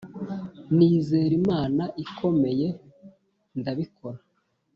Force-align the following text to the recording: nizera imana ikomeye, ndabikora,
nizera 0.75 1.33
imana 1.41 1.83
ikomeye, 2.03 2.67
ndabikora, 3.59 4.19